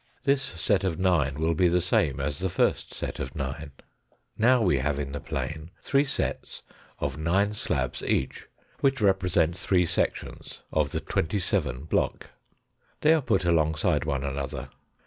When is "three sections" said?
9.55-10.63